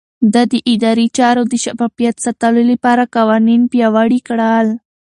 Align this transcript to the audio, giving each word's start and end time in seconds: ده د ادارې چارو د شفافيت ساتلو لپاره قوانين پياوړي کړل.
ده 0.33 0.41
د 0.51 0.53
ادارې 0.71 1.05
چارو 1.17 1.43
د 1.51 1.53
شفافيت 1.63 2.15
ساتلو 2.25 2.61
لپاره 2.71 3.03
قوانين 3.15 3.61
پياوړي 3.71 4.19
کړل. 4.27 4.67